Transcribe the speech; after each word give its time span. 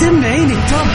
سمعيني 0.00 0.52
التوب 0.52 0.86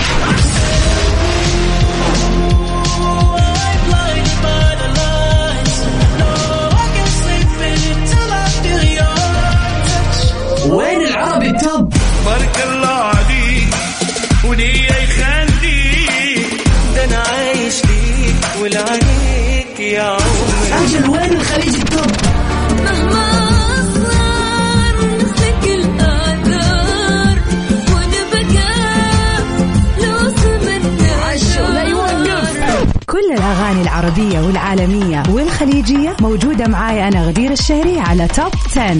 العربية 34.19 34.41
والعالمية 34.41 35.23
والخليجية 35.29 36.17
موجودة 36.21 36.67
معاي 36.67 37.09
أنا 37.09 37.23
غدير 37.23 37.53
الشهري 37.53 38.01
على 38.01 38.29
Top 38.29 38.53
10. 38.67 38.93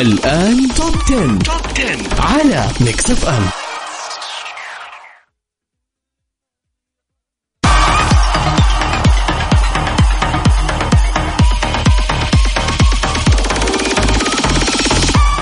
الآن 0.00 0.68
Top 0.76 0.94
10. 1.04 1.38
Top 1.38 1.60
10 1.76 2.22
على 2.22 2.66
Mix 2.80 3.10
F 3.10 3.28
M 3.28 3.42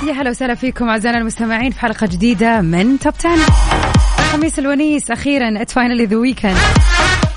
يا 0.08 0.12
هلا 0.12 0.30
وسهلا 0.30 0.54
فيكم 0.54 0.88
أعزائنا 0.88 1.18
المستمعين 1.18 1.70
في 1.70 1.80
حلقة 1.80 2.06
جديدة 2.06 2.60
من 2.60 2.98
Top 2.98 3.14
10. 3.18 3.30
خميس 4.32 4.58
الونيس 4.58 5.10
أخيرا 5.10 5.62
it's 5.62 5.70
finally 5.70 6.04
the 6.04 6.16
weekend. 6.16 6.56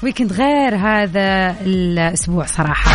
weekend 0.04 0.34
غير 0.34 0.76
هذا 0.76 1.56
الأسبوع 1.66 2.46
صراحة. 2.46 2.92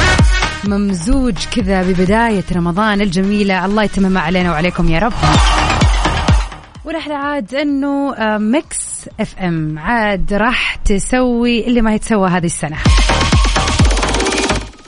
ممزوج 0.65 1.35
كذا 1.57 1.83
ببداية 1.83 2.45
رمضان 2.57 3.01
الجميلة 3.01 3.65
الله 3.65 3.83
يتمم 3.83 4.19
علينا 4.19 4.51
وعليكم 4.51 4.89
يا 4.89 4.99
رب. 4.99 5.13
ونحن 6.85 7.13
عاد 7.13 7.55
إنه 7.55 8.15
آه، 8.15 8.39
Mix 8.39 9.09
FM 9.21 9.79
عاد 9.79 10.35
راح 10.35 10.75
تسوي 10.75 11.67
اللي 11.67 11.81
ما 11.83 11.95
يتسوى 11.95 12.29
هذه 12.29 12.47
السنة 12.47 12.77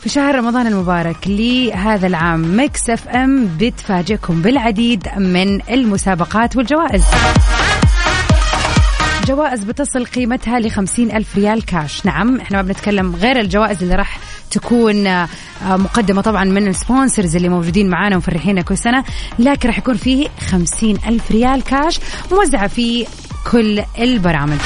في 0.00 0.08
شهر 0.08 0.34
رمضان 0.34 0.66
المبارك 0.66 1.16
لهذا 1.26 2.06
العام 2.06 2.56
Mix 2.56 2.90
FM 2.90 3.48
بتفاجئكم 3.60 4.42
بالعديد 4.42 5.08
من 5.16 5.60
المسابقات 5.70 6.56
والجوائز 6.56 7.04
جوائز 9.30 9.64
بتصل 9.64 10.06
قيمتها 10.06 10.60
لخمسين 10.60 11.10
ألف 11.10 11.36
ريال 11.36 11.64
كاش 11.64 12.06
نعم 12.06 12.40
إحنا 12.40 12.56
ما 12.56 12.62
بنتكلم 12.62 13.16
غير 13.16 13.40
الجوائز 13.40 13.82
اللي 13.82 13.94
راح 13.94 14.18
تكون 14.50 15.06
آه، 15.06 15.28
مقدمة 15.62 16.22
طبعا 16.22 16.44
من 16.44 16.68
ال 16.68 16.76
sponsors 16.76 17.36
اللي 17.36 17.48
موجودين 17.48 17.90
معانا 17.90 18.16
ومفرحينا 18.16 18.62
كل 18.62 18.78
سنة 18.78 19.04
لكن 19.38 19.68
راح 19.68 19.78
يكون 19.78 19.94
فيه 19.94 20.28
خمسين 20.50 20.98
ألف 21.06 21.30
ريال 21.30 21.64
كاش 21.64 22.00
موزعة 22.32 22.66
في 22.66 23.06
كل 23.52 23.82
البرامج. 23.98 24.58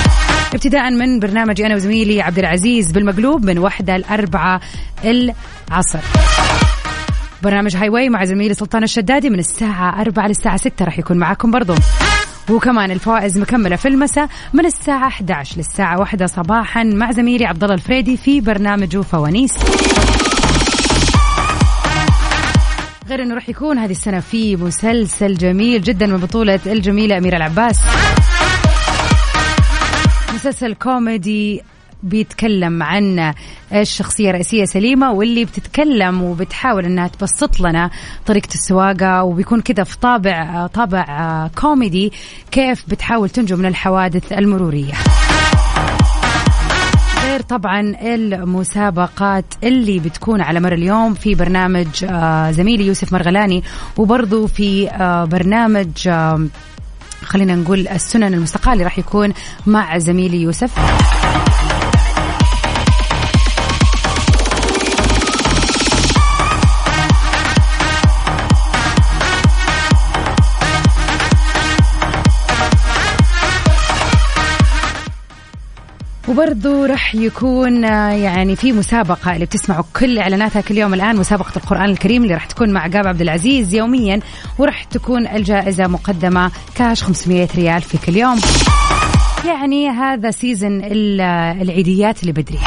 ابتداء 0.55 0.91
من 0.91 1.21
برنامجي 1.21 1.67
أنا 1.67 1.75
وزميلي 1.75 2.23
عبد 2.23 2.39
العزيز 2.39 2.93
بالمقلوب 2.93 3.45
من 3.45 3.59
واحدة 3.59 3.97
لأربعة 3.97 4.61
العصر. 5.05 6.01
برنامج 7.43 7.77
Highway 7.77 8.09
مع 8.09 8.25
زميلي 8.25 8.55
سلطان 8.55 8.83
الشدادي 8.83 9.31
من 9.31 9.39
الساعة 9.39 10.01
4 10.01 10.27
للساعة 10.29 10.57
6 10.57 10.85
راح 10.85 10.99
يكون 10.99 11.17
معاكم 11.19 11.51
برضو. 11.51 11.75
وكمان 12.51 12.91
الفوائز 12.91 13.39
مكملة 13.39 13.77
في 13.77 13.89
المساء 13.89 14.29
من 14.53 14.67
الساعة 14.67 15.07
11 15.07 15.57
للساعة 15.57 16.01
1 16.01 16.25
صباحا 16.25 16.83
مع 16.85 17.11
زميلي 17.11 17.47
عبد 17.47 17.63
الله 17.65 17.75
الفريدي 17.75 18.17
في 18.17 18.41
برنامجه 18.41 19.01
فوانيس 19.01 19.53
غير 23.09 23.23
إنه 23.23 23.35
راح 23.35 23.49
يكون 23.49 23.79
هذه 23.79 23.91
السنة 23.91 24.21
في 24.21 24.57
مسلسل 24.57 25.35
جميل 25.35 25.83
جدا 25.83 26.07
من 26.07 26.17
بطولة 26.17 26.61
الجميلة 26.67 27.19
أميرة 27.19 27.37
العباس. 27.37 27.81
مسلسل 30.35 30.75
كوميدي 30.75 31.63
بيتكلم 32.05 32.83
عن 32.83 33.35
الشخصية 33.73 34.29
الرئيسية 34.29 34.65
سليمة 34.65 35.13
واللي 35.13 35.45
بتتكلم 35.45 36.23
وبتحاول 36.23 36.85
إنها 36.85 37.09
تبسط 37.09 37.61
لنا 37.61 37.91
طريقة 38.27 38.55
السواقة 38.55 39.23
وبيكون 39.25 39.61
كذا 39.61 39.85
في 39.85 39.99
طابع 39.99 40.67
طابع 40.67 41.49
كوميدي 41.61 42.13
كيف 42.51 42.85
بتحاول 42.89 43.29
تنجو 43.31 43.57
من 43.57 43.67
الحوادث 43.67 44.33
المرورية. 44.33 44.95
غير 47.25 47.43
طبعا 47.43 47.81
المسابقات 48.03 49.45
اللي 49.63 49.99
بتكون 49.99 50.41
على 50.41 50.61
مر 50.61 50.73
اليوم 50.73 51.15
في 51.15 51.35
برنامج 51.35 51.87
آه، 52.05 52.51
زميلي 52.51 52.87
يوسف 52.87 53.13
مرغلاني 53.13 53.63
وبرضو 53.97 54.47
في 54.47 54.91
آه، 54.91 55.25
برنامج 55.25 55.89
آه، 56.09 56.47
خلينا 57.23 57.55
نقول 57.55 57.89
السنن 57.89 58.35
المستقاة 58.35 58.73
اللي 58.73 58.85
راح 58.85 58.99
يكون 58.99 59.33
مع 59.67 59.99
زميلي 59.99 60.43
يوسف. 60.43 60.71
وبرضو 76.35 76.85
رح 76.85 77.15
يكون 77.15 77.85
آه، 77.85 78.11
يعني 78.11 78.57
في 78.57 78.73
مسابقة 78.73 79.35
اللي 79.35 79.45
بتسمعوا 79.47 79.85
كل 79.97 80.19
إعلاناتها 80.19 80.61
كل 80.63 80.79
يوم 80.79 80.95
الآن 80.95 81.17
مسابقة 81.17 81.53
القرآن 81.57 81.85
الكريم 81.91 82.23
اللي 82.23 82.35
رح 82.35 82.45
تكون 82.47 82.73
مع 82.73 82.81
عقاب 82.81 83.07
عبد 83.07 83.21
العزيز 83.21 83.75
يوميا 83.75 84.21
ورح 84.59 84.85
تكون 84.85 85.27
الجائزة 85.27 85.87
مقدمة 85.87 86.51
كاش 86.75 87.03
500 87.03 87.49
ريال 87.57 87.83
في 87.83 87.99
كل 87.99 88.17
يوم. 88.17 88.41
يعني 89.47 89.89
هذا 89.89 90.31
سيزن 90.31 90.81
ال- 90.85 91.21
العيديات 91.63 92.21
اللي 92.23 92.33
بدري. 92.33 92.59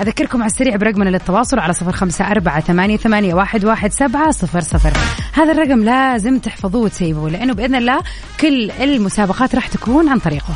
أذكركم 0.00 0.42
على 0.42 0.50
السريع 0.50 0.76
برقمنا 0.76 1.10
للتواصل 1.10 1.58
على 1.58 1.72
صفر 1.72 1.92
خمسة 1.92 2.24
أربعة 2.30 2.60
ثمانية, 2.60 2.96
ثمانية 2.96 3.34
واحد, 3.34 3.64
واحد 3.64 3.92
سبعة 3.92 4.30
صفر 4.30 4.60
صفر. 4.60 4.92
هذا 5.32 5.52
الرقم 5.52 5.84
لازم 5.84 6.38
تحفظوه 6.38 6.82
وتسيبوه 6.82 7.30
لأنه 7.30 7.54
بإذن 7.54 7.74
الله 7.74 7.98
كل 8.40 8.70
المسابقات 8.70 9.54
راح 9.54 9.66
تكون 9.66 10.08
عن 10.08 10.18
طريقه. 10.18 10.54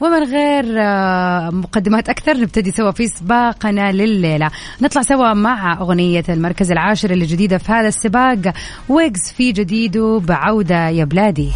ومن 0.00 0.22
غير 0.22 0.64
آه، 0.78 1.50
مقدمات 1.50 2.08
أكثر 2.08 2.36
نبتدي 2.36 2.70
سوا 2.70 2.90
في 2.90 3.08
سباقنا 3.08 3.92
لليلة. 3.92 4.50
نطلع 4.82 5.02
سوا 5.02 5.32
مع 5.34 5.78
أغنية 5.80 6.24
المركز 6.28 6.70
العاشر 6.70 7.10
اللي 7.10 7.26
جديدة 7.26 7.58
في 7.58 7.72
هذا 7.72 7.88
السباق 7.88 8.52
ويجز 8.88 9.32
في 9.36 9.52
جديده 9.52 10.20
بعودة 10.24 10.88
يا 10.88 11.04
بلادي. 11.04 11.50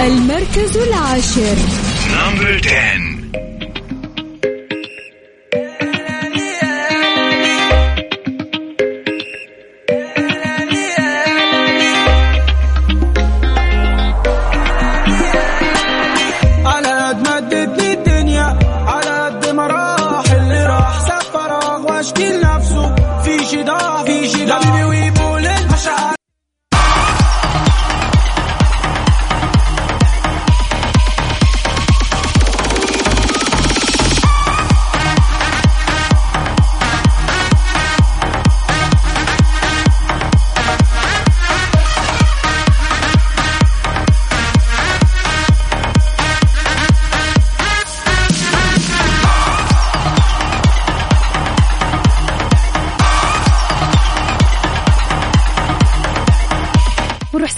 المركز 0.00 0.76
العاشر. 0.76 1.56
نمبر 2.12 2.60
10 2.64 3.05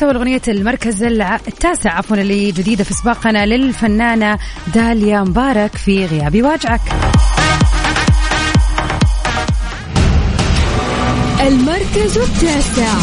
ونروح 0.03 0.13
سوا 0.13 0.13
لأغنية 0.13 0.43
المركز 0.49 1.03
التاسع 1.03 1.91
عفوا 1.91 2.17
اللي 2.17 2.51
جديدة 2.53 2.85
في 2.85 2.95
سباقنا 2.95 3.47
للفنانة 3.47 4.39
داليا 4.75 5.21
مبارك 5.21 5.77
في 5.77 6.07
غيابي 6.07 6.43
واجعك. 6.43 6.81
المركز 11.41 12.19
التاسع. 12.19 12.95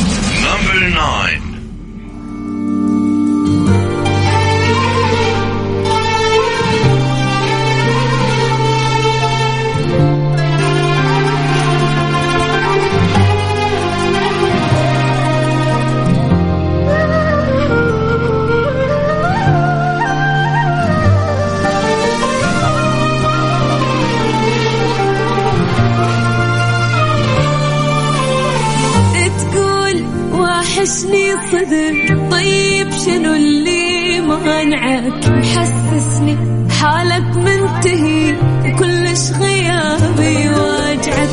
مانعك 35.05 35.27
محسسني 35.27 36.37
حالك 36.69 37.37
منتهي 37.37 38.35
وكلش 38.65 39.31
غيابي 39.31 40.49
واجعك 40.49 41.29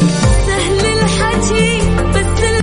سهل 0.46 0.86
الحكي 0.86 1.78
بس 2.10 2.42
ال... 2.44 2.62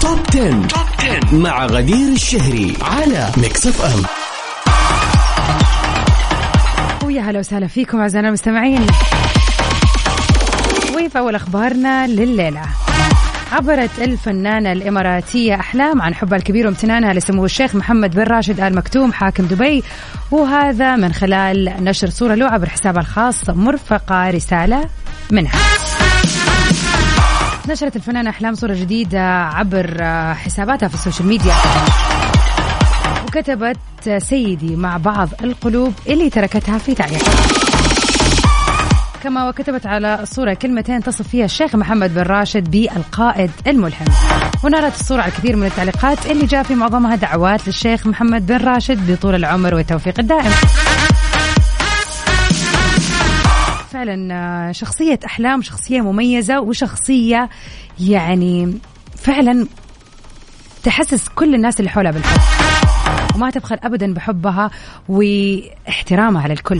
Top 0.00 0.18
10. 0.28 1.36
مع 1.36 1.66
غدير 1.66 2.08
الشهري 2.08 2.76
على 2.82 3.30
Mix 3.36 3.66
FM 3.66 4.02
ويا 7.06 7.22
هلا 7.22 7.38
وسهلا 7.38 7.66
فيكم 7.66 7.98
أعزائنا 8.00 8.28
المستمعين. 8.28 8.86
وفي 10.94 11.18
أول 11.18 11.34
أخبارنا 11.34 12.06
لليلة؟ 12.06 12.83
عبرت 13.54 13.98
الفنانة 13.98 14.72
الإماراتية 14.72 15.54
أحلام 15.54 16.02
عن 16.02 16.14
حبها 16.14 16.38
الكبير 16.38 16.66
وامتنانها 16.66 17.12
لسمو 17.12 17.44
الشيخ 17.44 17.74
محمد 17.74 18.14
بن 18.14 18.22
راشد 18.22 18.60
آل 18.60 18.74
مكتوم 18.74 19.12
حاكم 19.12 19.46
دبي. 19.46 19.82
وهذا 20.30 20.96
من 20.96 21.12
خلال 21.12 21.74
نشر 21.80 22.10
صورة 22.10 22.34
له 22.34 22.46
عبر 22.46 22.68
حسابها 22.68 23.00
الخاص 23.00 23.50
مرفقة 23.50 24.30
رسالة 24.30 24.84
منها. 25.30 25.58
نشرت 27.68 27.96
الفنانة 27.96 28.30
أحلام 28.30 28.54
صورة 28.54 28.74
جديدة 28.74 29.44
عبر 29.44 30.04
حساباتها 30.34 30.88
في 30.88 30.94
السوشيال 30.94 31.28
ميديا. 31.28 31.54
وكتبت 33.26 33.78
سيدي 34.18 34.76
مع 34.76 34.96
بعض 34.96 35.28
القلوب 35.44 35.92
اللي 36.08 36.30
تركتها 36.30 36.78
في 36.78 36.94
تعليق 36.94 37.24
كما 39.24 39.48
وكتبت 39.48 39.86
على 39.86 40.22
الصورة 40.22 40.54
كلمتين 40.54 41.02
تصف 41.02 41.28
فيها 41.28 41.44
الشيخ 41.44 41.76
محمد 41.76 42.14
بن 42.14 42.22
راشد 42.22 42.70
بالقائد 42.70 43.50
الملهم 43.66 44.06
ونالت 44.64 44.94
الصورة 45.00 45.22
على 45.22 45.32
الكثير 45.32 45.56
من 45.56 45.66
التعليقات 45.66 46.26
اللي 46.26 46.46
جاء 46.46 46.62
في 46.62 46.74
معظمها 46.74 47.16
دعوات 47.16 47.66
للشيخ 47.66 48.06
محمد 48.06 48.46
بن 48.46 48.56
راشد 48.56 49.12
بطول 49.12 49.34
العمر 49.34 49.74
والتوفيق 49.74 50.18
الدائم. 50.18 50.50
فعلا 53.90 54.34
آه، 54.34 54.72
شخصية 54.72 55.18
أحلام 55.26 55.62
شخصية 55.62 56.00
مميزة 56.00 56.60
وشخصية 56.60 57.48
يعني 58.00 58.78
فعلا 59.16 59.66
تحسس 60.82 61.28
كل 61.28 61.54
الناس 61.54 61.80
اللي 61.80 61.90
حولها 61.90 62.10
بالحب. 62.12 62.40
وما 63.34 63.50
تبخل 63.50 63.78
أبدا 63.82 64.14
بحبها 64.14 64.70
واحترامها 65.08 66.48
للكل. 66.48 66.78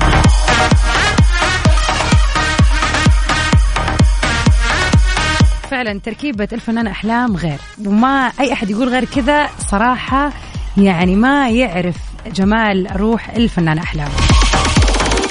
فعلا 5.84 6.00
تركيبة 6.00 6.48
الفنان 6.52 6.86
أحلام 6.86 7.36
غير. 7.36 7.58
وما 7.86 8.32
أي 8.40 8.52
أحد 8.52 8.70
يقول 8.70 8.88
غير 8.88 9.04
كذا 9.04 9.50
صراحة 9.58 10.32
يعني 10.76 11.16
ما 11.16 11.50
يعرف 11.50 11.96
جمال 12.26 12.88
روح 12.96 13.30
الفنان 13.30 13.78
أحلام. 13.78 14.08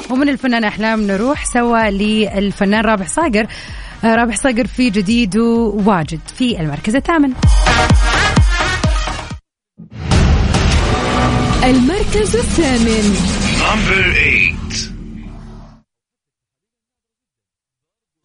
ومن 0.10 0.30
الفنان 0.30 0.64
أحلام 0.64 1.02
نروح 1.02 1.46
سوا 1.46 1.90
للفنان 1.90 2.86
رابح 2.86 3.08
صاقر. 3.08 3.48
آه، 4.04 4.16
رابح 4.16 4.36
صاقر 4.36 4.68
في 4.68 4.90
جديد 4.90 5.38
واجد 5.38 6.20
في 6.38 6.60
المركز 6.60 6.96
الثامن. 6.96 7.34
المركز 11.64 12.36
الثامن. 12.36 13.16
Number 13.60 14.14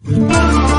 8. 0.08 0.77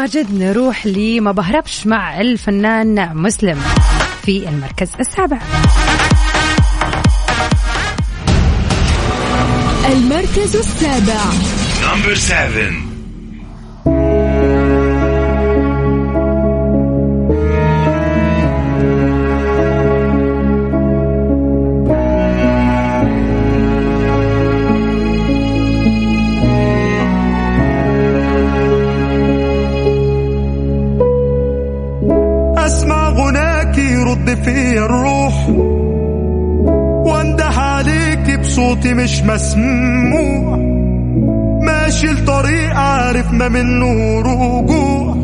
ومن 0.00 0.06
واجد 0.08 0.34
نروح 0.34 0.86
لما 0.86 1.32
بهربش 1.32 1.86
مع 1.86 2.20
الفنان 2.20 3.16
مسلم 3.16 3.60
في 4.22 4.48
المركز 4.48 4.92
السابع 5.00 5.38
المركز 9.92 10.56
السابع 10.56 11.20
Number 11.82 12.14
7. 12.14 12.89
بصوتي 38.80 38.94
مش 38.94 39.22
مسموع. 39.22 40.56
ماشي 41.62 42.10
الطريق 42.10 42.74
عارف 42.74 43.32
ما 43.32 43.48
منه 43.48 44.20
رجوع 44.20 45.16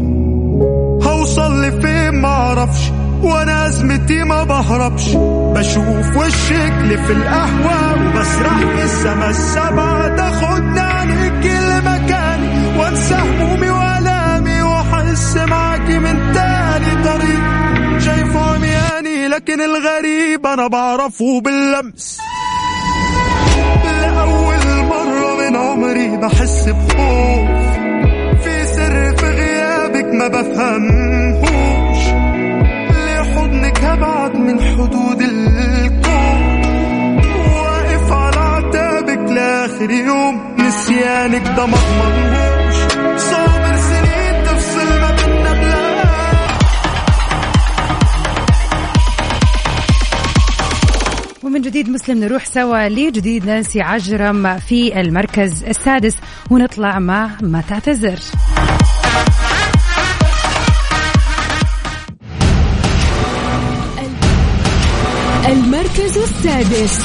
هوصل 1.02 1.62
لفين 1.62 2.14
معرفش 2.20 2.90
وأنا 3.22 3.66
أزمتي 3.66 4.25
ما 4.25 4.44
بهربش. 4.44 5.10
بشوف 5.56 6.16
وشك 6.16 7.00
في 7.06 7.12
القهوة 7.12 7.92
وبسرح 7.92 8.58
في 8.58 8.84
السما 8.84 9.30
السبعة 9.30 10.16
تاخدني 10.16 10.80
عليك 10.80 11.46
المكان 11.46 12.40
وانسى 12.78 13.14
همومي 13.14 13.70
وألامي 13.70 14.62
وأحس 14.62 15.36
معاكي 15.36 15.98
من 15.98 16.32
تاني 16.34 17.04
طريق. 17.04 17.42
شايفه 17.98 18.54
عمياني 18.54 19.28
لكن 19.28 19.60
الغريب 19.60 20.46
أنا 20.46 20.66
بعرفه 20.66 21.40
باللمس. 21.40 22.18
عمري 25.76 26.16
بحس 26.16 26.68
بخوف. 26.68 27.49
في 28.45 28.66
سر 28.66 29.16
في 29.16 29.26
غيابك 29.26 30.04
ما 30.14 30.28
بفهمهوش. 30.28 32.02
لحضنك 33.06 33.85
هبعد 33.85 34.35
من 34.37 34.61
حدود 34.61 35.21
الكون؟ 35.23 36.40
واقف 37.54 38.12
على 38.12 38.37
عتابك 38.40 39.30
لآخر 39.33 39.90
يوم 39.90 40.40
نسيانك 40.59 41.42
ده 41.56 41.66
ما 41.66 41.76
جديد 51.76 51.90
مسلم 51.90 52.18
نروح 52.18 52.45
سوا 52.45 52.88
لجديد 52.88 53.47
نانسي 53.47 53.80
عجرم 53.80 54.59
في 54.59 55.00
المركز 55.00 55.64
السادس 55.64 56.14
ونطلع 56.50 56.99
مع 56.99 57.30
ما 57.42 57.61
تعتذر 57.61 58.18
المركز 65.49 66.18
السادس. 66.18 67.00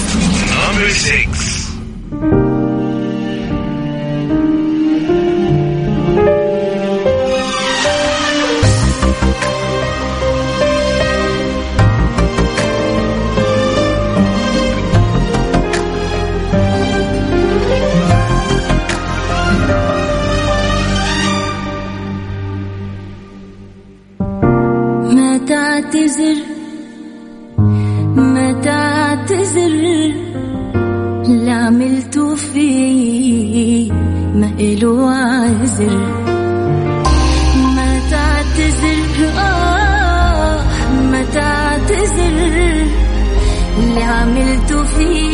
عملته 44.21 44.83
فيه 44.83 45.30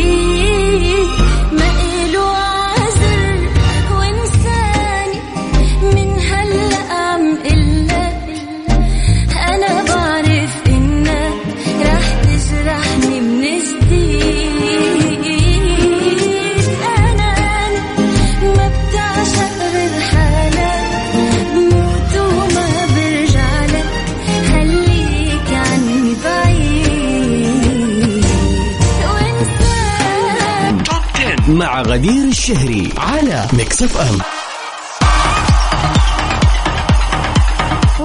غدير 31.97 32.27
الشهري 32.27 32.89
على 32.97 33.47
Mix 33.53 33.83
FM 33.83 34.17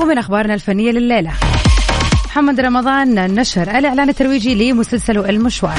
ومن 0.03 0.19
أخبارنا 0.19 0.55
الفنية 0.55 0.91
لليلة. 0.91 1.33
محمد 2.27 2.61
رمضان 2.61 3.35
نشر 3.35 3.63
الإعلان 3.63 4.09
الترويجي 4.09 4.55
لمسلسله 4.55 5.29
المشوار. 5.31 5.79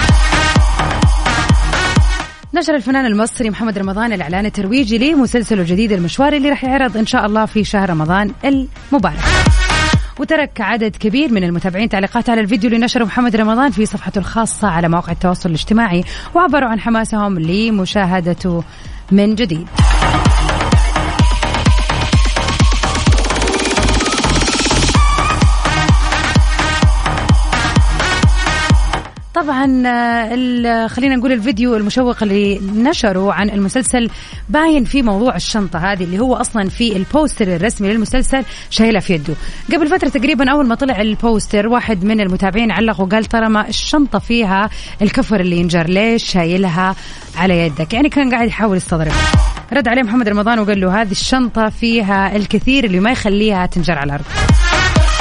نشر 2.53 2.75
الفنان 2.75 3.05
المصري 3.05 3.49
محمد 3.49 3.77
رمضان 3.77 4.13
الإعلان 4.13 4.45
الترويجي 4.45 4.97
لمسلسله 4.97 5.61
الجديد 5.61 5.91
المشوار 5.91 6.33
اللي 6.33 6.49
راح 6.49 6.63
يعرض 6.63 6.97
إن 6.97 7.05
شاء 7.05 7.25
الله 7.25 7.45
في 7.45 7.63
شهر 7.63 7.89
رمضان 7.89 8.31
المبارك. 8.45 9.52
وترك 10.19 10.61
عدد 10.61 10.95
كبير 10.95 11.31
من 11.31 11.43
المتابعين 11.43 11.89
تعليقات 11.89 12.29
على 12.29 12.41
الفيديو 12.41 12.69
اللي 12.69 12.85
نشره 12.85 13.05
محمد 13.05 13.35
رمضان 13.35 13.71
في 13.71 13.85
صفحته 13.85 14.19
الخاصة 14.19 14.67
على 14.67 14.89
مواقع 14.89 15.11
التواصل 15.11 15.49
الاجتماعي 15.49 16.03
وعبروا 16.35 16.69
عن 16.69 16.79
حماسهم 16.79 17.39
لمشاهدته 17.39 18.63
من 19.11 19.35
جديد. 19.35 19.67
طبعا 29.43 29.83
آه، 29.85 30.87
خلينا 30.87 31.15
نقول 31.15 31.31
الفيديو 31.31 31.75
المشوق 31.75 32.23
اللي 32.23 32.59
نشره 32.59 33.33
عن 33.33 33.49
المسلسل 33.49 34.09
باين 34.49 34.83
في 34.85 35.01
موضوع 35.01 35.35
الشنطة 35.35 35.79
هذه 35.79 36.03
اللي 36.03 36.19
هو 36.19 36.35
أصلا 36.35 36.69
في 36.69 36.97
البوستر 36.97 37.55
الرسمي 37.55 37.93
للمسلسل 37.93 38.43
شايلها 38.69 38.99
في 38.99 39.13
يده. 39.13 39.33
قبل 39.73 39.87
فترة 39.87 40.09
تقريبا 40.09 40.51
أول 40.51 40.67
ما 40.67 40.75
طلع 40.75 41.01
البوستر 41.01 41.67
واحد 41.67 42.03
من 42.03 42.21
المتابعين 42.21 42.71
علق 42.71 43.01
وقال 43.01 43.25
ترى 43.25 43.49
ما 43.49 43.67
الشنطة 43.67 44.19
فيها 44.19 44.69
الكفر 45.01 45.39
اللي 45.39 45.57
ينجر 45.57 45.87
ليش 45.87 46.23
شايلها 46.23 46.95
على 47.37 47.59
يدك؟ 47.65 47.93
يعني 47.93 48.09
كان 48.09 48.31
قاعد 48.31 48.47
يحاول 48.47 48.77
يستظرف. 48.77 49.35
رد 49.73 49.87
عليه 49.87 50.03
محمد 50.03 50.29
رمضان 50.29 50.59
وقال 50.59 50.81
له 50.81 51.01
هذه 51.01 51.11
الشنطة 51.11 51.69
فيها 51.69 52.35
الكثير 52.35 52.83
اللي 52.83 52.99
ما 52.99 53.11
يخليها 53.11 53.65
تنجر 53.65 53.97
على 53.97 54.05
الأرض. 54.05 54.25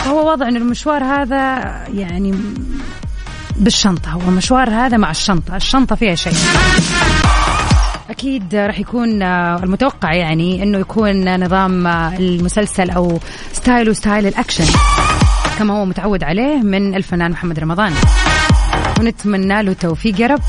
فهو 0.05 0.29
واضح 0.29 0.47
إن 0.47 0.57
المشوار 0.57 1.05
هذا 1.05 1.59
يعني 1.95 2.35
بالشنطة. 3.62 4.11
هو 4.11 4.31
مشوار 4.31 4.71
هذا 4.71 4.97
مع 4.97 5.11
الشنطة. 5.11 5.57
الشنطة 5.57 5.97
فيها 5.97 6.14
شيء. 6.14 6.33
أكيد 8.11 8.54
راح 8.54 8.78
يكون 8.78 9.23
آه، 9.23 9.57
المتوقع 9.57 10.14
يعني 10.14 10.62
أنه 10.62 10.78
يكون 10.78 11.45
نظام 11.45 11.87
آه، 11.87 12.16
المسلسل 12.16 12.90
أو 12.90 13.21
style 13.52 13.93
ه 13.93 13.98
style 13.98 14.26
ال 14.26 14.31
action. 14.31 14.64
كما 15.59 15.75
هو 15.75 15.85
متعود 15.85 16.25
عليه 16.25 16.57
من 16.57 16.95
الفنان 16.95 17.31
محمد 17.31 17.59
رمضان. 17.59 17.92
ونتمنى 19.00 19.62
له 19.62 19.73
التوفيق 19.73 20.21
يا 20.21 20.26
رب. 20.26 20.40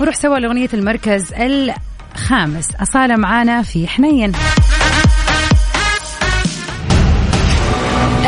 وروح 0.00 0.14
سوا 0.14 0.38
لأغنية 0.38 0.68
المركز 0.74 1.32
الخامس. 1.32 2.68
أصالة 2.82 3.16
معانا 3.16 3.62
في 3.62 3.88
حنين. 3.88 4.32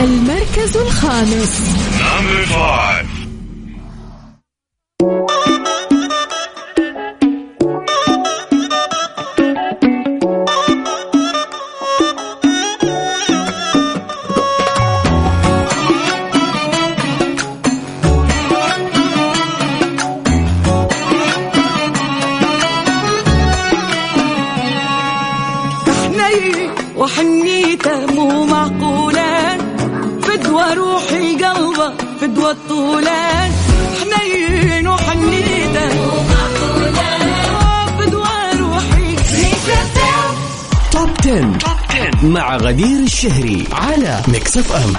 المركز 0.00 0.76
الخامس. 0.76 1.78
Number 2.18 2.46
5. 2.46 4.18
حنين 25.86 26.70
وحنيته 26.96 28.06
مو 28.06 28.44
معقولة 28.44 29.58
فدوى 30.22 30.74
روحي 30.74 31.44
قلبه 31.44 31.92
فدوى 32.20 32.50
الطولة 32.50 33.50
حنين 34.00 34.88
وحنيتة. 34.88 35.88
فدوى 37.98 38.60
روحي 38.60 39.16
Top 40.92 41.08
10 41.20 41.58
Top 41.60 41.68
10. 42.20 42.26
مع 42.26 42.56
غدير 42.56 43.02
الشهري 43.02 43.64
على 43.72 44.20
Mix 44.28 44.56
FM 44.56 44.92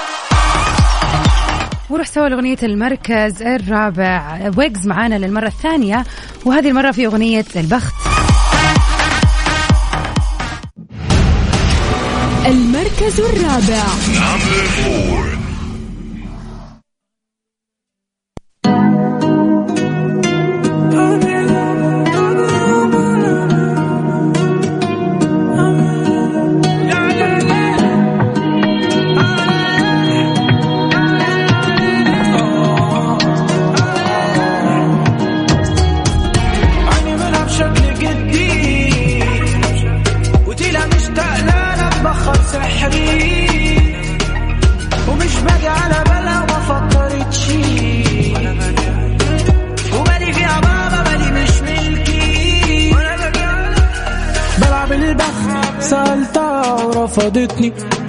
وروح 1.90 2.08
سوا 2.08 2.30
لأغنية 2.30 2.58
المركز 2.64 3.42
الرابع. 3.42 4.52
ويجز 4.58 4.88
معانا 4.88 5.16
للمرة 5.16 5.48
الثانية 5.48 6.06
وهذه 6.46 6.68
المرة 6.70 6.92
في 6.92 7.06
أغنية 7.06 7.46
البخت. 7.56 7.94
المركز 12.46 13.20
الرابع. 13.20 13.84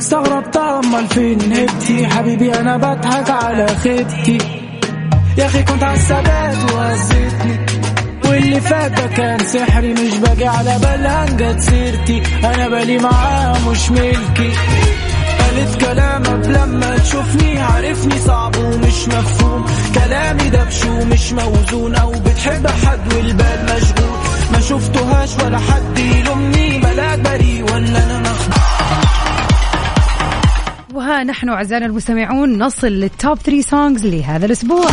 استغربتها 0.00 0.78
امال 0.78 1.08
فين 1.08 1.52
هبتي 1.52 2.06
حبيبي 2.06 2.54
أنا 2.54 2.76
بضحك 2.76 3.30
على 3.30 3.66
خيبتي. 3.66 4.38
يا 5.38 5.46
أخي 5.46 5.62
كنت 5.62 5.82
على 5.82 5.94
الثبات 5.94 6.72
وهزتني 6.72 7.56
واللي 8.24 8.60
فات 8.60 8.90
ده 8.92 9.06
كان 9.06 9.38
سحري 9.38 9.92
مش 9.92 10.14
باجي 10.18 10.46
على 10.46 10.78
بالها 10.82 11.26
جت 11.26 11.60
سيرتي. 11.60 12.22
أنا 12.44 12.68
بالي 12.68 12.98
معاها 12.98 13.58
مش 13.70 13.90
ملكي. 13.90 14.52
قالت 15.40 15.80
كلامك 15.80 16.46
لما 16.46 16.98
تشوفني 16.98 17.60
عارفني 17.60 18.18
صعب 18.26 18.56
ومش 18.56 19.08
مفهوم. 19.08 19.64
كلامي 19.94 20.48
دبش 20.50 20.84
ومش 20.84 21.32
موزون 21.32 21.94
أو 21.94 22.10
بتحب 22.10 22.66
حد 22.66 23.12
والبال 23.14 23.64
مشغول. 23.64 24.18
ما 24.52 24.60
شفتهاش 24.60 25.30
ولا 25.44 25.58
حد 25.58 25.98
يلومني 25.98 26.78
ملاك 26.78 27.18
بريء 27.18 27.64
ولا 27.64 28.04
أنا 28.04 28.18
مخدوع 28.18 28.69
وها 30.94 31.24
نحن 31.24 31.48
أعزائنا 31.48 31.86
المستمعون 31.86 32.58
نصل 32.58 32.86
لل 32.86 33.07
top 33.07 33.38
3 33.38 33.60
songs 33.70 34.06
لهذا 34.06 34.46
الأسبوع. 34.46 34.86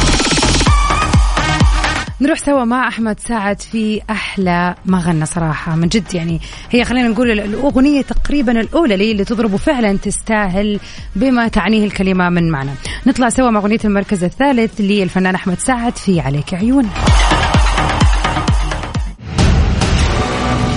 نروح 2.22 2.40
سوا 2.40 2.64
مع 2.64 2.88
أحمد 2.88 3.20
سعد 3.20 3.62
في 3.62 4.02
أحلى 4.10 4.76
ما 4.86 5.00
غنى 5.00 5.26
صراحة. 5.26 5.76
من 5.76 5.88
جد 5.88 6.14
يعني 6.14 6.42
هي 6.72 6.86
خلينا 6.86 7.08
نقول 7.08 7.32
الأغنية 7.32 8.02
تقريبا 8.02 8.62
الأولى 8.62 8.98
لي 8.98 9.12
اللي 9.12 9.26
تضرب 9.26 9.56
فعلا 9.56 9.98
تستاهل 9.98 10.80
بما 11.16 11.48
تعنيه 11.48 11.86
الكلمة 11.86 12.30
من 12.30 12.52
معنى. 12.52 12.72
نطلع 13.08 13.30
سوا 13.30 13.50
مع 13.50 13.60
أغنية 13.60 13.80
المركز 13.86 14.24
الثالث 14.24 14.72
للفنان 14.80 15.36
أحمد 15.36 15.60
سعد 15.60 15.98
في 15.98 16.20
عليك 16.20 16.54
عيون. 16.54 16.90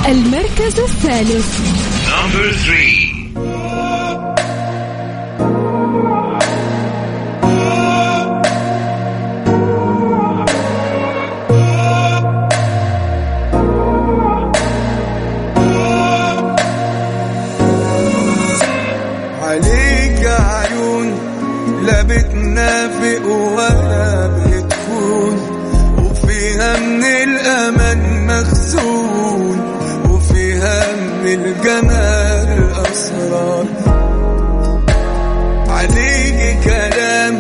المركز 0.08 0.80
الثالث. 0.80 1.60
بتنافق 23.20 23.26
ولا 23.26 24.26
بتكون 24.26 25.36
وفيها 25.98 26.76
من 26.78 27.04
الأمان 27.04 28.26
مخزون 28.26 29.60
وفيها 30.10 30.82
من 31.24 31.44
الجمال 31.44 32.70
أسرار 32.92 33.66
عليك 35.68 36.58
كلام 36.64 37.38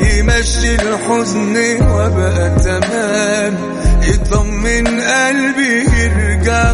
يمشي 0.00 0.74
الحزن 0.74 1.56
وبقى 1.90 2.50
تمام 2.64 3.54
يطمن 4.02 4.86
قلبي 5.00 5.84
يرجع 6.02 6.72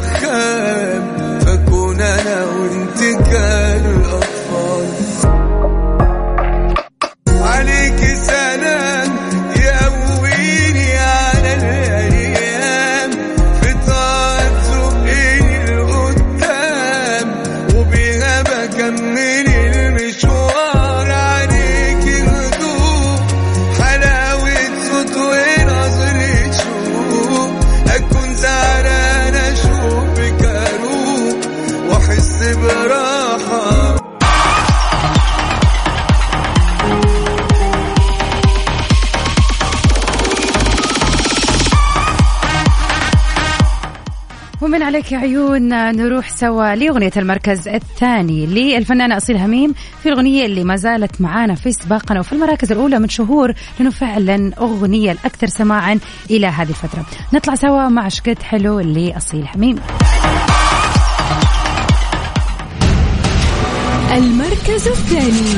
in 18.98 19.14
me. 19.14 19.39
عليك 44.90 45.12
يا 45.12 45.18
عيون. 45.18 45.68
نروح 45.96 46.28
سوا 46.28 46.74
لأغنية 46.74 47.10
المركز 47.16 47.68
الثاني 47.68 48.46
للفنانة 48.46 49.16
أصيل 49.16 49.36
هميم 49.36 49.74
في 50.02 50.08
الأغنية 50.08 50.46
اللي 50.46 50.64
ما 50.64 50.76
زالت 50.76 51.20
معانا 51.20 51.54
في 51.54 51.72
سباقنا 51.72 52.20
وفي 52.20 52.32
المراكز 52.32 52.72
الأولى 52.72 52.98
من 52.98 53.08
شهور 53.08 53.52
لأنه 53.78 53.90
فعلا 53.90 54.52
أغنية 54.58 55.12
الأكثر 55.12 55.46
سماعا 55.46 55.98
إلى 56.30 56.46
هذه 56.46 56.68
الفترة. 56.68 57.06
نطلع 57.32 57.54
سوا 57.54 57.88
مع 57.88 58.08
شكت 58.08 58.42
حلو 58.42 58.80
لأصيل 58.80 59.46
هميم. 59.54 59.76
المركز 64.12 64.88
الثاني. 64.88 65.56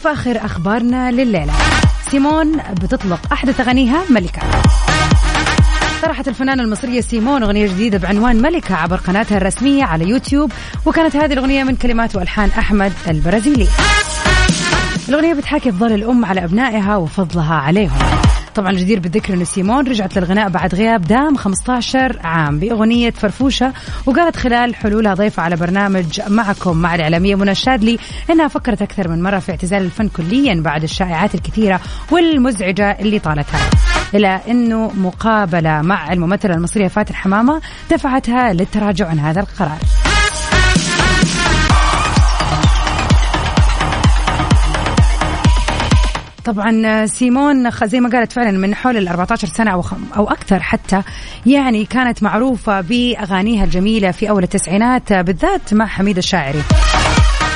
وفي 0.00 0.12
آخر 0.12 0.44
أخبارنا 0.44 1.10
لليلة. 1.10 1.52
سيمون 2.10 2.56
بتطلق 2.56 3.20
أحدث 3.32 3.60
أغانيها 3.60 4.02
ملكة. 4.10 4.40
طرحت 6.02 6.28
الفنانة 6.28 6.62
المصرية 6.62 7.00
سيمون 7.00 7.42
أغنية 7.42 7.66
جديدة 7.66 7.98
بعنوان 7.98 8.42
ملكة 8.42 8.74
عبر 8.74 8.96
قناتها 8.96 9.36
الرسمية 9.36 9.84
على 9.84 10.08
يوتيوب 10.08 10.52
وكانت 10.86 11.16
هذه 11.16 11.32
الأغنية 11.32 11.64
من 11.64 11.76
كلمات 11.76 12.16
وألحان 12.16 12.50
أحمد 12.58 12.92
البرازيلي. 13.08 13.68
الأغنية 15.08 15.34
بتحاكي 15.34 15.72
فضل 15.72 15.92
الأم 15.92 16.24
على 16.24 16.44
أبنائها 16.44 16.96
وفضلها 16.96 17.54
عليهم. 17.54 18.19
طبعا 18.54 18.70
الجدير 18.70 19.00
بالذكر 19.00 19.34
أن 19.34 19.44
سيمون 19.44 19.88
رجعت 19.88 20.18
للغناء 20.18 20.48
بعد 20.48 20.74
غياب 20.74 21.02
دام 21.02 21.36
15 21.36 22.18
عام 22.24 22.58
بأغنية 22.58 23.10
فرفوشة 23.10 23.72
وقالت 24.06 24.36
خلال 24.36 24.74
حلولها 24.74 25.14
ضيفة 25.14 25.42
على 25.42 25.56
برنامج 25.56 26.20
معكم 26.28 26.76
مع 26.76 26.94
الإعلامية 26.94 27.34
منى 27.34 27.50
الشاذلي 27.50 27.98
أنها 28.30 28.48
فكرت 28.48 28.82
أكثر 28.82 29.08
من 29.08 29.22
مرة 29.22 29.38
في 29.38 29.50
اعتزال 29.50 29.82
الفن 29.82 30.08
كليا 30.08 30.54
بعد 30.54 30.82
الشائعات 30.82 31.34
الكثيرة 31.34 31.80
والمزعجة 32.10 32.90
اللي 33.00 33.18
طالتها. 33.18 33.70
إلى 34.14 34.40
أنه 34.48 34.90
مقابلة 34.96 35.82
مع 35.82 36.12
الممثلة 36.12 36.54
المصرية 36.54 36.88
فاتن 36.88 37.14
حمامة 37.14 37.60
دفعتها 37.90 38.52
للتراجع 38.52 39.08
عن 39.08 39.18
هذا 39.18 39.40
القرار. 39.40 39.78
طبعا 46.44 47.06
سيمون 47.06 47.70
خ- 47.70 47.84
زي 47.84 48.00
ما 48.00 48.08
قالت 48.10 48.32
فعلا 48.32 48.58
من 48.58 48.74
حول 48.74 48.96
ال 48.96 49.08
14 49.08 49.48
سنة 49.48 49.70
أو 49.70 49.82
خم- 49.82 50.04
أو 50.16 50.30
أكثر 50.30 50.60
حتى 50.62 51.02
يعني 51.46 51.84
كانت 51.84 52.22
معروفة 52.22 52.80
بأغانيها 52.80 53.64
الجميلة 53.64 54.10
في 54.10 54.30
أول 54.30 54.42
التسعينات 54.42 55.12
آه، 55.12 55.22
بالذات 55.22 55.74
مع 55.74 55.86
حميد 55.86 56.16
الشاعري. 56.18 56.62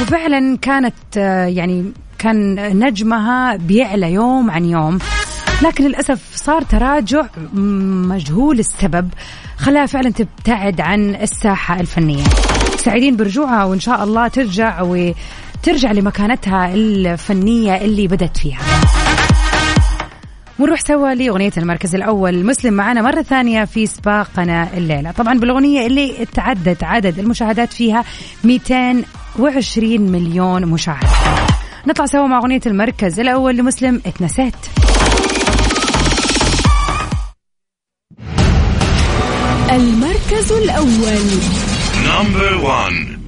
وفعلا 0.02 0.56
كانت 0.62 0.94
آه، 1.16 1.46
يعني 1.46 1.92
كان 2.18 2.54
نجمها 2.86 3.56
بيعلى 3.56 4.12
يوم 4.12 4.50
عن 4.50 4.64
يوم. 4.64 4.98
لكن 5.62 5.84
للأسف 5.84 6.20
صار 6.34 6.62
تراجع 6.62 7.22
مجهول 8.08 8.58
السبب 8.58 9.08
خلاها 9.58 9.86
فعلا 9.86 10.10
تبتعد 10.10 10.80
عن 10.80 11.14
الساحة 11.14 11.80
الفنية. 11.80 12.24
سعيدين 12.76 13.16
برجوعها 13.16 13.64
وإن 13.64 13.80
شاء 13.80 14.04
الله 14.04 14.28
ترجع 14.28 14.82
ترجع 15.64 15.92
لمكانتها 15.92 16.74
الفنية 16.74 17.76
اللي 17.76 18.06
بدت 18.08 18.36
فيها. 18.36 18.60
ونروح 20.58 20.80
سوا 20.80 21.14
لأغنية 21.14 21.52
المركز 21.56 21.94
الأول. 21.94 22.46
مسلم 22.46 22.74
معنا 22.74 23.02
مرة 23.02 23.22
ثانية 23.22 23.64
في 23.64 23.86
سباقنا 23.86 24.76
الليلة. 24.76 25.10
طبعا 25.10 25.38
بالأغنية 25.38 25.86
اللي 25.86 26.26
تعدت 26.34 26.84
عدد 26.84 27.18
المشاهدات 27.18 27.72
فيها 27.72 28.04
220 28.44 30.00
مليون 30.00 30.66
مشاهد 30.66 31.08
نطلع 31.86 32.06
سوا 32.06 32.26
مع 32.26 32.38
أغنية 32.38 32.60
المركز 32.66 33.20
الأول 33.20 33.56
لمسلم 33.56 34.00
اتنسيت 34.06 34.54
المركز 39.70 40.52
الأول. 40.52 41.24
نمبر 42.06 42.54
1 42.54 43.23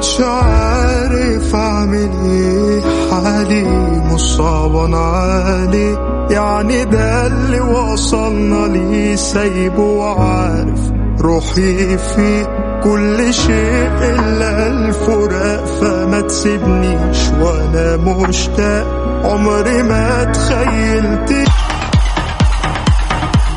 مش 0.00 0.20
عارف 0.20 1.54
اعمل 1.54 2.10
إيه؟ 2.24 2.80
حالي 3.10 3.64
مصعب 4.12 4.76
علي 4.94 5.98
يعني 6.30 6.84
ده 6.84 7.26
اللي 7.26 7.60
وصلنا 7.60 8.66
ليه 8.66 9.14
سايبه 9.16 9.82
وعارف 9.82 10.80
روحي 11.20 11.98
فيه. 11.98 12.60
كل 12.84 13.34
شيء 13.34 13.90
إلا 14.02 14.66
الفراق 14.66 15.64
فما 15.64 16.20
تسيبنيش 16.20 17.18
وأنا 17.40 17.96
مشتاق. 17.96 18.86
عمري 19.24 19.82
ما 19.82 20.24
تخيلتش 20.24 21.52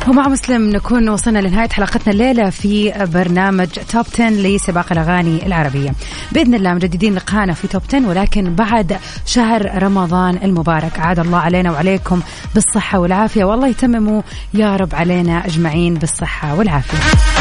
ومع 0.08 0.28
مسلم 0.28 0.70
نكون 0.70 1.08
وصلنا 1.08 1.38
لنهاية 1.38 1.68
حلقتنا 1.68 2.12
الليلة 2.12 2.50
في 2.50 2.92
برنامج 3.14 3.66
توب 3.66 4.04
10 4.14 4.28
لسباق 4.28 4.92
الأغاني 4.92 5.46
العربية. 5.46 5.90
بإذن 6.32 6.54
الله 6.54 6.74
مجددين 6.74 7.14
لقاءنا 7.14 7.52
في 7.52 7.68
توب 7.68 7.82
10 7.88 8.08
ولكن 8.08 8.54
بعد 8.54 8.98
شهر 9.26 9.82
رمضان 9.82 10.38
المبارك. 10.42 10.98
عاد 10.98 11.18
الله 11.18 11.38
علينا 11.38 11.70
وعليكم 11.70 12.20
بالصحة 12.54 12.98
والعافية. 12.98 13.44
والله 13.44 13.68
يتمموا 13.68 14.22
يا 14.54 14.76
رب 14.76 14.94
علينا 14.94 15.46
أجمعين 15.46 15.94
بالصحة 15.94 16.54
والعافية. 16.54 17.33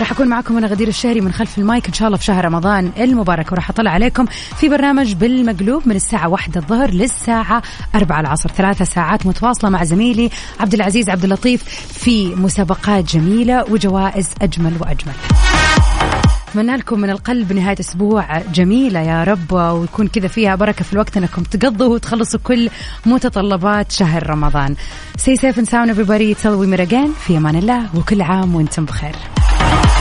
راح 0.00 0.12
أكون 0.12 0.28
معكم 0.28 0.56
أنا 0.56 0.66
غدير 0.66 0.88
الشهري 0.88 1.20
من 1.20 1.32
خلف 1.32 1.58
المايك 1.58 1.86
إن 1.86 1.92
شاء 1.92 2.06
الله 2.06 2.18
في 2.18 2.24
شهر 2.24 2.44
رمضان 2.44 2.92
المبارك 2.98 3.52
وراح 3.52 3.70
أطلع 3.70 3.90
عليكم 3.90 4.26
في 4.56 4.68
برنامج 4.68 5.12
بالمقلوب 5.12 5.82
من 5.88 5.96
الساعة 5.96 6.28
واحدة 6.28 6.60
الظهر 6.60 6.90
للساعة 6.90 7.62
أربعة 7.94 8.20
العصر 8.20 8.50
ثلاثة 8.50 8.84
ساعات 8.84 9.26
متواصلة 9.26 9.70
مع 9.70 9.84
زميلي 9.84 10.30
عبد 10.60 10.74
العزيز 10.74 11.08
عبد 11.08 11.24
اللطيف 11.24 11.64
في 11.92 12.34
مسابقات 12.34 13.04
جميلة 13.04 13.64
وجوائز 13.70 14.28
أجمل 14.42 14.72
وأجمل 14.80 15.14
أتمنى 16.52 16.76
لكم 16.76 17.00
من 17.00 17.10
القلب 17.10 17.52
نهاية 17.52 17.76
أسبوع 17.80 18.38
جميلة 18.38 19.00
يا 19.00 19.24
رب 19.24 19.52
ويكون 19.52 20.08
كذا 20.08 20.28
فيها 20.28 20.54
بركة 20.54 20.84
في 20.84 20.92
الوقت 20.92 21.16
أنكم 21.16 21.42
تقضوا 21.42 21.94
وتخلصوا 21.94 22.40
كل 22.44 22.70
متطلبات 23.06 23.92
شهر 23.92 24.30
رمضان. 24.30 24.76
Stay 25.18 25.36
safe 25.36 25.56
and 25.56 25.68
sound 25.68 25.90
everybody 25.90 26.34
till 26.34 26.58
we 26.58 27.08
في 27.26 27.36
أمان 27.36 27.56
الله 27.56 27.96
وكل 27.96 28.22
عام 28.22 28.54
وأنتم 28.54 28.84
بخير. 28.84 29.14
Bye. 29.62 29.91